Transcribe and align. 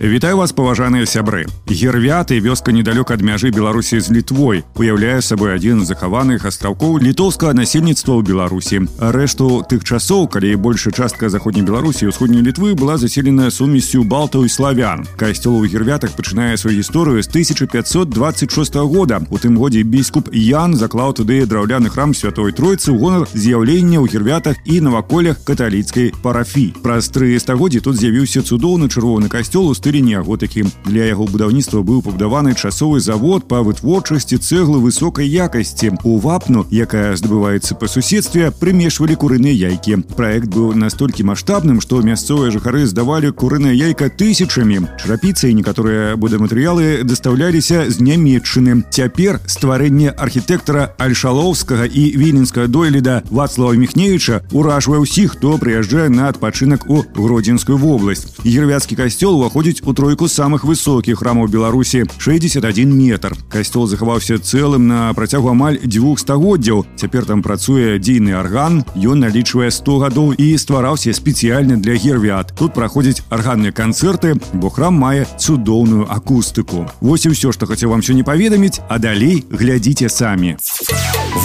Вітаю 0.00 0.36
вас 0.36 0.52
паважаныя 0.52 1.06
сябры 1.06 1.46
гервяты 1.66 2.38
вёска 2.38 2.70
недалёк 2.70 3.10
ад 3.10 3.22
мяжы 3.24 3.50
беларусі 3.50 3.98
з 4.00 4.12
літвой 4.12 4.62
уяўляе 4.76 5.20
сабой 5.20 5.56
адзін 5.56 5.80
з 5.82 5.88
захаваных 5.90 6.44
астраўкоў 6.46 7.00
літоўскага 7.00 7.56
насельніцтва 7.56 8.14
ў 8.14 8.22
беларусі 8.22 8.76
рэшту 9.00 9.64
тых 9.64 9.88
часоў 9.88 10.28
калі 10.28 10.54
большая 10.56 10.92
частка 10.92 11.32
заходняй 11.32 11.64
беларусі 11.64 12.12
ўсходняй 12.12 12.44
літвы 12.44 12.76
была 12.76 13.00
заселена 13.00 13.50
сумесю 13.50 14.04
балтаў 14.04 14.44
і 14.44 14.52
славян 14.52 15.08
касцёл 15.16 15.58
у 15.58 15.66
гервятах 15.66 16.12
пачынае 16.12 16.60
сваю 16.60 16.76
гісторыю 16.76 17.24
з 17.24 17.28
1526 17.32 18.76
года 18.86 19.24
у 19.30 19.40
тым 19.40 19.56
годзе 19.56 19.82
біскуп 19.82 20.30
ян 20.32 20.76
заклаў 20.76 21.16
туды 21.16 21.42
драўляны 21.48 21.90
храм 21.90 22.14
святой 22.14 22.52
тройцы 22.52 22.92
ў 22.92 23.00
гонар 23.00 23.26
з'яўлення 23.32 24.04
ў 24.04 24.12
гервятах 24.12 24.60
і 24.68 24.80
наваколях 24.86 25.42
каталіцкай 25.42 26.12
парафі 26.22 26.76
праз 26.84 27.08
тры 27.08 27.34
стагоддзі 27.40 27.80
тут 27.80 27.96
з'явіўся 27.96 28.46
цудоўны 28.46 28.92
чырвоны 28.92 29.32
касцёл 29.32 29.66
у 29.66 29.74
стылі 29.74 29.89
стылі 29.90 30.02
неаготыкі 30.02 30.64
для 30.86 31.08
яго 31.10 31.26
будаўніцтва 31.26 31.82
быў 31.82 32.02
пабудаваны 32.06 32.54
часовы 32.54 33.00
завод 33.00 33.48
па 33.48 33.62
вытворчасці 33.66 34.38
цэглы 34.38 34.78
высокай 34.84 35.26
якасці 35.26 35.96
у 36.04 36.18
вапну 36.18 36.66
якая 36.70 37.16
здабываецца 37.16 37.78
па 37.80 37.88
суседстве 37.88 38.50
прымешвалі 38.50 39.16
курыныя 39.16 39.54
яйкі 39.72 40.02
проект 40.16 40.52
быў 40.52 40.74
настолькі 40.74 41.26
маштабным 41.30 41.80
што 41.80 42.02
мясцовыя 42.02 42.50
жыхары 42.50 42.86
здавалі 42.86 43.32
курынае 43.32 43.74
яйка 43.74 44.10
тысячамі 44.10 44.84
чарапіцы 45.02 45.50
і 45.50 45.58
некаторыя 45.62 46.16
будаматэрыялы 46.16 47.02
дастаўляліся 47.08 47.90
з 47.90 47.96
нямметчыны 48.02 48.84
цяпер 48.90 49.40
стварэнне 49.46 50.10
архітэктара 50.10 50.92
альшалоўскага 50.98 51.86
і 51.86 52.04
віленскага 52.18 52.66
дойліда 52.66 53.22
вацлава 53.30 53.78
міхневіча 53.78 54.42
уражвае 54.52 55.00
ўсіх 55.02 55.38
хто 55.38 55.56
прыязджае 55.62 56.08
на 56.10 56.28
адпачынак 56.32 56.90
у 56.90 57.02
гродзенскую 57.14 57.78
вобласць 57.78 58.26
гервяцкі 58.44 58.98
касцёл 58.98 59.38
уваходзіць 59.38 59.79
у 59.80 59.94
тройку 59.94 60.28
самых 60.28 60.64
высокіх 60.68 61.20
храмаў 61.24 61.48
беларусі 61.48 62.04
61 62.18 62.92
метр 62.92 63.32
касцёл 63.48 63.86
захаваўся 63.88 64.36
цэлым 64.36 64.86
на 64.86 65.14
працягу 65.16 65.48
амаль 65.48 65.80
дзвюх 65.80 66.20
стагоддзяў 66.20 66.84
цяпер 67.00 67.24
там 67.24 67.40
працуе 67.40 67.96
дзейны 67.96 68.36
арган 68.36 68.84
ён 68.92 69.24
налічвае 69.24 69.70
100 69.72 69.96
гадоў 70.04 70.36
і 70.36 70.52
ствараўся 70.60 71.16
спецыяльна 71.16 71.80
для 71.80 71.96
гервят 71.96 72.52
тут 72.52 72.74
праходзяць 72.76 73.24
арганныя 73.30 73.72
канцэрты 73.72 74.36
бо 74.52 74.68
храм 74.68 74.92
мае 74.92 75.24
цудоўную 75.40 76.04
акустыку 76.04 76.84
Вось 77.00 77.24
і 77.24 77.32
ўсё 77.32 77.56
што 77.56 77.64
хацеў 77.64 77.96
вам 77.96 78.04
сёння 78.04 78.28
паведаміць 78.28 78.84
а 78.92 79.00
далей 79.00 79.40
глядзіце 79.48 80.12
самі 80.12 80.60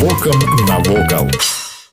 Вокам 0.00 0.40
навокал. 0.64 1.28